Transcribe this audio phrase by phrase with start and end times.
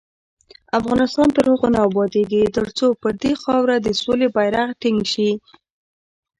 [0.79, 5.31] افغانستان تر هغو نه ابادیږي، ترڅو پر دې خاوره د سولې بیرغ ټینګ نشي.